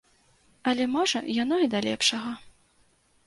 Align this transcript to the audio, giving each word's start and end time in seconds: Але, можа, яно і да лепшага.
Але, 0.69 0.85
можа, 0.95 1.19
яно 1.43 1.55
і 1.65 1.69
да 1.73 1.79
лепшага. 1.87 2.31